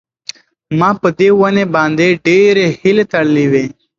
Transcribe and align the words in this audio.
ما 0.79 0.89
په 1.01 1.09
دې 1.19 1.29
ونې 1.39 1.65
باندې 1.75 2.07
ډېرې 2.25 2.65
هیلې 2.79 3.05
تړلې 3.11 3.45
وې. 3.51 3.65